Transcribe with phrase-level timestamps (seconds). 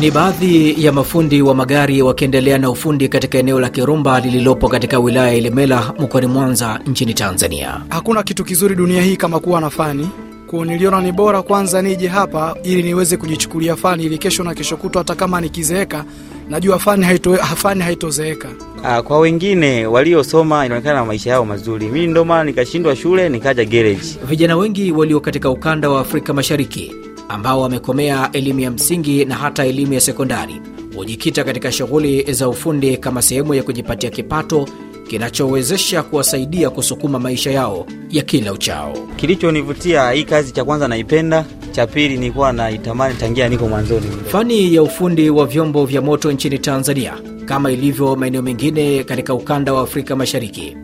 [0.00, 4.98] Ni baadhi ya mafundi wa magari wakiendelea na ufundi katika eneo la Kirumba lililopo katika
[4.98, 7.80] wilaya ya Ilemela mkoani Mwanza nchini Tanzania.
[7.88, 10.08] Hakuna kitu kizuri dunia hii kama kuwa na fani
[10.50, 14.76] kwa niliona ni bora kwanza nije hapa ili niweze kujichukulia fani ili kesho na kesho
[14.76, 16.04] kutwa hata kama nikizeeka
[16.48, 18.48] najua fani haito, fani haitozeeka.
[18.84, 21.86] Ah, kwa wengine waliosoma inaonekana maisha yao mazuri.
[21.86, 24.18] Mimi ndo maana nikashindwa shule nikaja gereji.
[24.24, 26.92] Vijana wengi walio katika ukanda wa Afrika Mashariki
[27.28, 30.60] ambao wamekomea elimu ya msingi na hata elimu ya sekondari
[30.96, 34.68] hujikita katika shughuli za ufundi kama sehemu ya kujipatia kipato
[35.10, 38.92] kinachowezesha kuwasaidia kusukuma maisha yao ya kila uchao.
[39.16, 44.06] Kilichonivutia hii kazi, cha kwanza naipenda, cha pili nilikuwa naitamani tangia niko mwanzoni.
[44.28, 49.72] Fani ya ufundi wa vyombo vya moto nchini Tanzania, kama ilivyo maeneo mengine katika ukanda
[49.72, 50.76] wa Afrika Mashariki,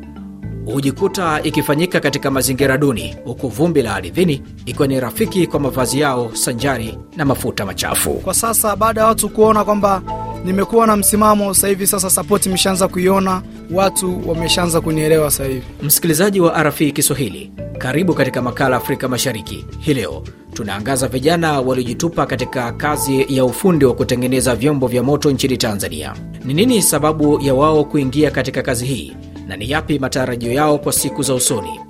[0.65, 6.31] hujikuta ikifanyika katika mazingira duni, huku vumbi la ardhini ikiwa ni rafiki kwa mavazi yao
[6.35, 8.15] sanjari na mafuta machafu.
[8.15, 10.03] Kwa sasa baada ya watu kuona kwamba
[10.47, 15.63] nimekuwa na msimamo sasa hivi, sasa sapoti imeshaanza kuiona, watu wameshaanza kunielewa sasa hivi.
[15.83, 19.67] Msikilizaji wa RFI Kiswahili, karibu katika makala Afrika Mashariki.
[19.81, 20.23] Hii leo
[20.55, 26.15] tunaangaza vijana waliojitupa katika kazi ya ufundi wa kutengeneza vyombo vya moto nchini Tanzania.
[26.45, 29.13] Ni nini sababu ya wao kuingia katika kazi hii
[29.49, 31.81] na ni yapi matarajio yao kwa siku za usoni?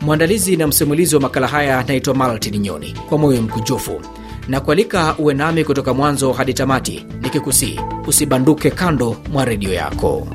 [0.00, 4.00] Mwandalizi na msimulizi wa makala haya anaitwa Maltin Nyoni, kwa moyo mkunjufu
[4.48, 10.28] na kualika uwe nami kutoka mwanzo hadi tamati, nikikusii usibanduke kando mwa redio yako.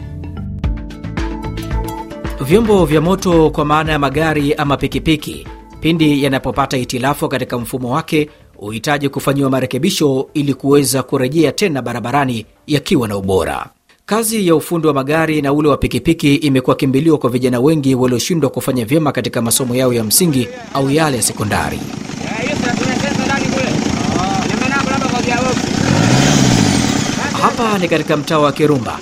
[2.42, 5.48] Vyombo vya moto kwa maana ya magari ama pikipiki,
[5.82, 13.08] pindi yanapopata hitilafu katika mfumo wake, huhitaji kufanyiwa marekebisho ili kuweza kurejea tena barabarani yakiwa
[13.08, 13.70] na ubora.
[14.06, 18.50] Kazi ya ufundi wa magari na ule wa pikipiki imekuwa kimbilio kwa vijana wengi walioshindwa
[18.50, 21.80] kufanya vyema katika masomo yao ya msingi au yale ya sekondari.
[27.42, 29.00] Hapa ni katika mtaa wa Kirumba,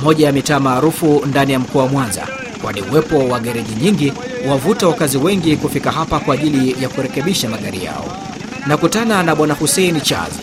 [0.00, 2.28] mmoja ya mitaa maarufu ndani ya mkoa wa Mwanza,
[2.62, 4.12] kwani uwepo wa gereji nyingi
[4.48, 8.16] wavuta wakazi wengi kufika hapa kwa ajili ya kurekebisha magari yao.
[8.66, 10.38] Nakutana na Bwana Huseini Chazi,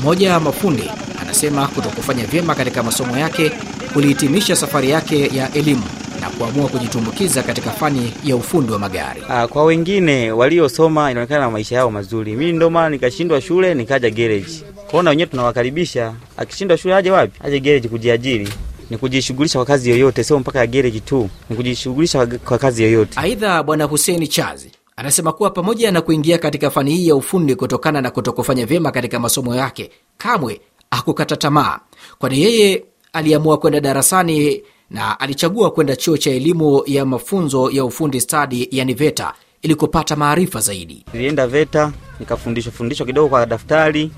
[0.00, 0.90] mmoja ya mafundi,
[1.22, 3.52] anasema kuto kufanya vyema katika masomo yake
[3.92, 5.82] kulihitimisha safari yake ya elimu
[6.20, 9.22] na kuamua kujitumbukiza katika fani ya ufundi wa magari.
[9.30, 12.36] Aa, kwa wengine waliosoma inaonekana maisha yao mazuri.
[12.36, 14.62] Mimi ndo maana nikashindwa shule nikaja garage.
[14.90, 17.40] Kwaona wenyewe tunawakaribisha, akishindwa shule aje wapi?
[17.44, 18.48] Aje gereji kujiajiri
[18.90, 23.12] ni kujishughulisha kwa kazi yoyote, sio mpaka gereji tu, ni kujishughulisha kwa kazi yoyote.
[23.20, 28.00] Aidha, Bwana Huseni Chazi anasema kuwa pamoja na kuingia katika fani hii ya ufundi kutokana
[28.00, 30.60] na kutokufanya vyema katika masomo yake, kamwe
[30.90, 31.78] hakukata tamaa,
[32.18, 38.20] kwani yeye aliamua kwenda darasani na alichagua kwenda chuo cha elimu ya mafunzo ya ufundi
[38.20, 41.04] stadi, yani VETA, ili kupata maarifa zaidi.
[41.12, 44.10] Nilienda VETA nikafundishwa fundishwa kidogo kwa daftari,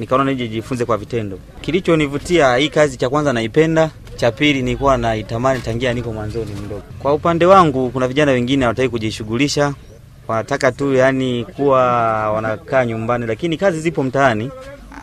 [0.00, 1.38] nikaona nije jifunze kwa vitendo.
[1.60, 6.82] Kilichonivutia hii kazi, cha kwanza naipenda, cha pili nilikuwa naitamani tangia niko mwanzoni mdogo.
[6.98, 9.74] Kwa upande wangu, kuna vijana wengine hawataki kujishughulisha,
[10.28, 11.80] wanataka tu yani kuwa
[12.32, 14.50] wanakaa nyumbani, lakini kazi zipo mtaani,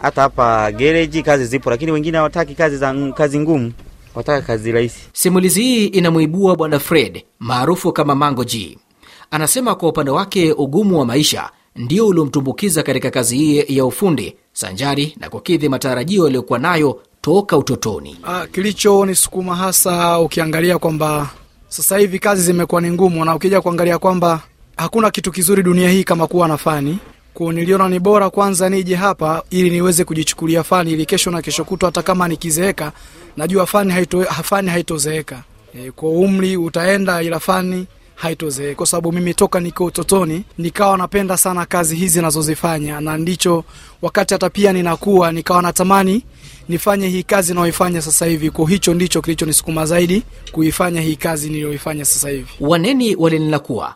[0.01, 3.73] hata hapa gereji kazi zipo, lakini wengine hawataki kazi za kazi ngumu,
[4.15, 4.99] wataka kazi rahisi.
[5.13, 8.77] Simulizi hii inamuibua Bwana Fred maarufu kama Mango G.
[9.31, 15.15] Anasema kwa upande wake ugumu wa maisha ndio uliomtumbukiza katika kazi hii ya ufundi sanjari
[15.19, 18.17] na kukidhi matarajio yaliyokuwa nayo toka utotoni.
[18.23, 21.29] Ah, kilichonisukuma hasa ukiangalia kwamba
[21.67, 24.41] sasa hivi kazi zimekuwa ni ngumu, na ukija kuangalia kwamba
[24.77, 26.97] hakuna kitu kizuri dunia hii kama kuwa na fani
[27.33, 31.63] kwa niliona ni bora kwanza nije hapa ili niweze kujichukulia fani ili kesho na kesho
[31.63, 32.91] kutwa hata kama nikizeeka
[33.37, 34.99] najua fani haito.
[35.73, 37.85] E, kwa umri utaenda ila fani
[38.17, 43.63] haitozeeka kwa sababu mimi toka niko utotoni nikawa napenda sana kazi hizi nazozifanya, na ndicho
[44.01, 46.23] wakati hata pia ninakuwa nikawa natamani
[46.69, 48.49] nifanye hii kazi naoifanya sasa hivi.
[48.51, 52.47] Kwa hicho ndicho kilichonisukuma zaidi kuifanya hii kazi niliyoifanya sasa hivi.
[52.59, 53.95] Waneni walinena kuwa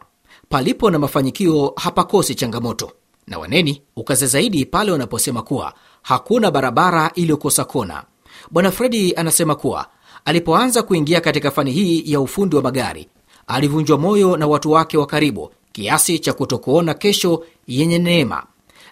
[0.49, 2.91] palipo na mafanikio hapakosi changamoto,
[3.27, 8.03] na waneni ukaze zaidi pale wanaposema kuwa hakuna barabara iliyokosa kona.
[8.51, 9.87] Bwana Fredi anasema kuwa
[10.25, 13.07] alipoanza kuingia katika fani hii ya ufundi wa magari
[13.51, 18.43] alivunjwa moyo na watu wake wa karibu kiasi cha kutokuona kesho yenye neema,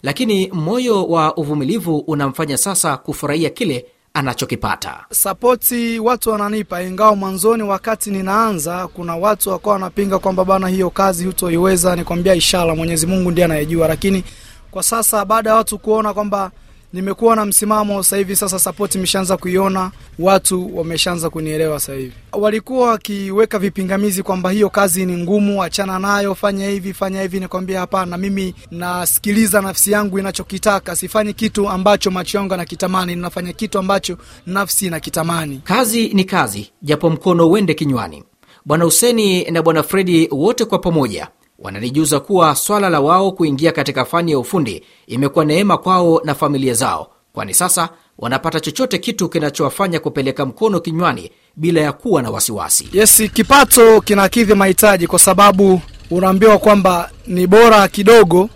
[0.03, 5.05] lakini moyo wa uvumilivu unamfanya sasa kufurahia kile anachokipata.
[5.11, 11.25] Sapoti watu wananipa, ingawa mwanzoni wakati ninaanza kuna watu wakawa wanapinga kwamba bana, hiyo kazi
[11.25, 11.95] hutoiweza.
[11.95, 14.23] Nikwambia inshallah, Mwenyezi Mungu ndiye anayejua, lakini
[14.71, 16.51] kwa sasa baada ya watu kuona kwamba
[16.93, 22.13] nimekuwa na msimamo sasa hivi, sasa sapoti imeshaanza kuiona, watu wameshaanza kunielewa sasa hivi.
[22.33, 27.39] Walikuwa wakiweka vipingamizi kwamba hiyo kazi ni ngumu, achana nayo, fanya hivi, fanya hivi.
[27.39, 33.79] Nikwambia hapana, mimi nasikiliza nafsi yangu inachokitaka, sifanyi kitu ambacho macho yangu anakitamani, ninafanya kitu
[33.79, 35.61] ambacho nafsi inakitamani.
[35.63, 38.23] Kazi ni kazi, japo mkono uende kinywani.
[38.65, 41.27] Bwana Huseni na Bwana Fredi wote kwa pamoja
[41.61, 46.73] wananijuza kuwa swala la wao kuingia katika fani ya ufundi imekuwa neema kwao na familia
[46.73, 52.89] zao, kwani sasa wanapata chochote kitu kinachowafanya kupeleka mkono kinywani bila ya kuwa na wasiwasi.
[52.93, 58.49] Yes, kipato kinakidhi mahitaji, kwa sababu unaambiwa kwamba ni bora kidogo,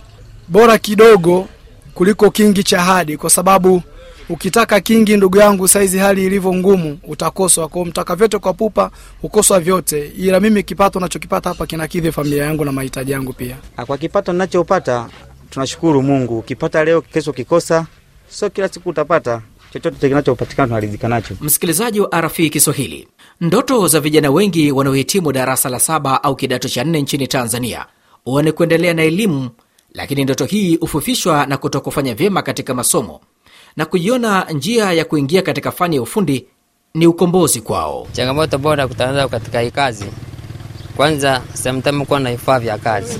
[0.47, 1.47] bora kidogo
[1.93, 3.81] kuliko kingi cha hadi, kwa sababu
[4.29, 7.67] ukitaka kingi, ndugu yangu, saizi hali ilivyo ngumu, utakoswa.
[7.67, 8.91] Kwa mtaka vyote kwa pupa,
[9.23, 13.57] ukoswa vyote, ila mimi kipato nachokipata hapa kinakidhi familia yangu na mahitaji yangu pia.
[13.77, 15.09] Ah, Kwa kipato nachopata
[15.49, 16.39] tunashukuru Mungu.
[16.39, 17.85] Ukipata leo, kesho ukikosa,
[18.29, 19.41] sio kila siku utapata
[19.73, 21.35] chochote kinachopatikana, tunaridhika nacho.
[21.41, 23.07] Msikilizaji wa RFI Kiswahili,
[23.41, 27.85] ndoto za vijana wengi wanaohitimu darasa la saba au kidato cha nne nchini Tanzania
[28.25, 29.49] huwa ni kuendelea na elimu,
[29.93, 33.21] lakini ndoto hii hufufishwa na kutokufanya vyema katika masomo
[33.77, 36.45] na kujiona njia ya kuingia katika fani ya ufundi
[36.93, 38.07] ni ukombozi kwao.
[38.11, 40.05] Changamoto bora kutana nayo katika hii kazi,
[40.95, 43.19] kwanza samtame kuwa na vifaa vya kazi,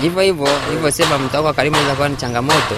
[0.00, 2.74] hivyo hivyo hivyo sema mtu wako karibu inaweza kuwa na changamoto.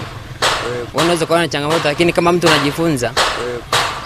[0.94, 3.12] Unaweza kuwa na changamoto, lakini kama mtu unajifunza,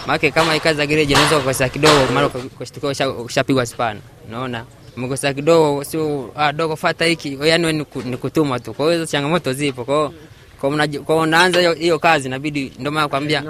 [0.06, 2.89] make kama ikazi za gereji unaweza kukosa kidogo, mara ukashtuka
[3.25, 4.65] ushapigwa spana, unaona
[4.97, 7.73] mkosa kidogo, sio ah, dogo fata hiki, yani
[8.05, 8.75] ni kutuma tu.
[8.75, 10.12] Kwa hiyo changamoto zipo, kwa hiyo
[11.05, 13.43] kwa unaanza hiyo- kazi, inabidi ndio maana nakwambia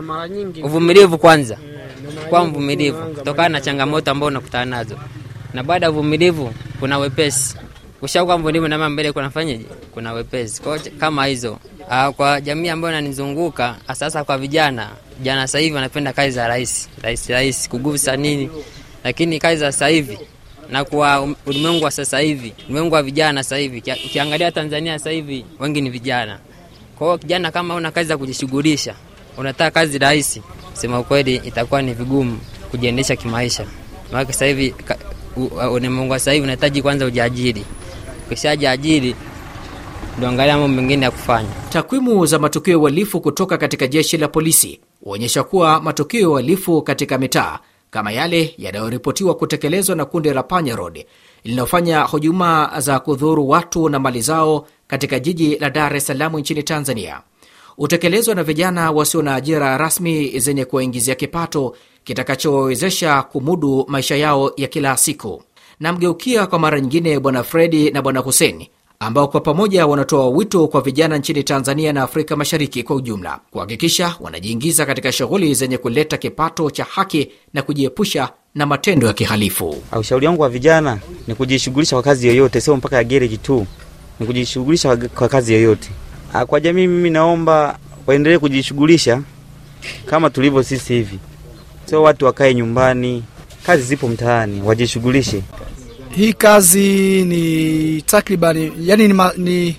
[0.63, 1.59] uvumilivu kwanza,
[2.31, 4.97] kwa mvumilivu kutokana na changamoto ambazo unakutana nazo,
[5.55, 7.57] na baada ya uvumilivu kuna wepesi.
[8.03, 9.65] Ushakuwa mvumilivu na mbele kunafanyaje?
[9.95, 10.63] Kuna wepesi.
[10.63, 11.59] Kwa kama hizo
[11.91, 14.91] Ah, kwa jamii ambayo inanizunguka sasa, kwa vijana
[15.23, 18.51] jana, sasa hivi wanapenda kazi za rahisi rahisi rahisi, kugusa nini,
[19.05, 20.19] lakini kazi za sasa hivi
[20.71, 25.45] na kwa ulimwengu wa sasa hivi, ulimwengu wa vijana sasa hivi, ukiangalia Tanzania sasa hivi
[25.61, 26.39] wengi ni vijana.
[27.03, 28.95] Kwa hiyo kijana, kama una kazi za kujishughulisha,
[29.39, 32.39] unataka kazi rahisi, sema ukweli, itakuwa ni vigumu
[32.71, 33.67] kujiendesha kimaisha.
[34.13, 34.75] Maana sasa hivi
[35.73, 37.65] ulimwengu sasa hivi unahitaji kwanza ujiajiri.
[38.27, 39.17] Ukishajiajiri
[40.17, 41.49] ndio angalia mambo mengine ya kufanya.
[41.71, 46.83] Takwimu za matukio ya uhalifu kutoka katika jeshi la polisi huonyesha kuwa matukio ya uhalifu
[46.83, 47.59] katika mitaa
[47.93, 51.07] kama yale yanayoripotiwa kutekelezwa na kundi la Panya Road
[51.45, 56.63] linalofanya hujuma za kudhuru watu na mali zao katika jiji la Dar es Salaam nchini
[56.63, 57.21] Tanzania
[57.77, 64.69] hutekelezwa na vijana wasio na ajira rasmi zenye kuwaingizia kipato kitakachowawezesha kumudu maisha yao ya
[64.69, 65.43] kila siku.
[65.81, 68.71] Namgeukia kwa mara nyingine Bwana Fredi na Bwana Huseni
[69.03, 74.17] ambao kwa pamoja wanatoa wito kwa vijana nchini Tanzania na Afrika Mashariki kwa ujumla kuhakikisha
[74.21, 79.83] wanajiingiza katika shughuli zenye kuleta kipato cha haki na kujiepusha na matendo ya kihalifu.
[80.01, 83.67] Ushauri wangu wa vijana ni kujishughulisha kwa kazi yoyote, sio mpaka ya gereji tu,
[84.21, 85.91] ni kujishughulisha kwa- kwa kazi yoyote.
[86.33, 89.23] Ah, Kwa jamii, mimi naomba waendelee kujishughulisha
[90.07, 91.19] kama tulivyo sisi hivi,
[91.85, 93.25] sio watu wakae nyumbani.
[93.67, 95.43] Kazi zipo mtaani, wajishughulishe.
[96.17, 96.89] Hii kazi
[97.25, 99.77] ni takriban yani ni, ni,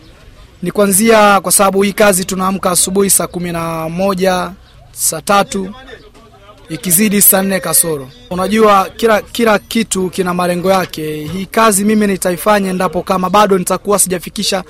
[0.62, 4.51] ni kwanzia, kwa sababu hii kazi tunaamka asubuhi saa kumi na moja
[4.91, 5.69] saa tatu
[6.69, 8.10] ikizidi saa nne kasoro.
[8.29, 11.27] Unajua kila kila kitu kina malengo yake.
[11.34, 14.63] Hii kazi mimi nitaifanya endapo kama bado nitakuwa sijafikisha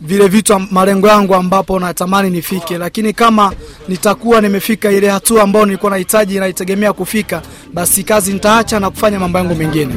[0.00, 3.52] vile vitu malengo yangu ambapo natamani nifike, lakini kama
[3.88, 7.42] nitakuwa nimefika ile hatua ambayo nilikuwa nahitaji naitegemea kufika,
[7.74, 9.94] basi kazi nitaacha na kufanya mambo yangu mengine.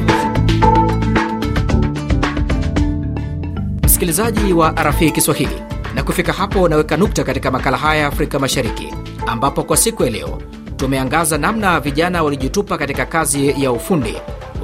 [4.02, 5.62] Msikilizaji wa RFI Kiswahili,
[5.94, 8.94] na kufika hapo unaweka nukta katika makala haya ya Afrika Mashariki,
[9.26, 10.42] ambapo kwa siku ya leo
[10.76, 14.14] tumeangaza namna vijana walijitupa katika kazi ya ufundi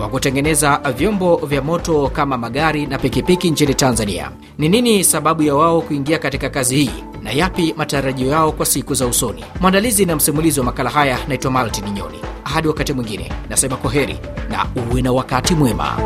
[0.00, 4.30] wa kutengeneza vyombo vya moto kama magari na pikipiki nchini Tanzania.
[4.58, 6.90] Ni nini sababu ya wao kuingia katika kazi hii
[7.22, 9.44] na yapi matarajio yao kwa siku za usoni?
[9.60, 12.18] Mwandalizi na msimulizi wa makala haya naitwa Maltin Nyoni.
[12.44, 14.18] Hadi wakati mwingine, nasema kwa heri
[14.50, 15.96] na uwe na wakati mwema.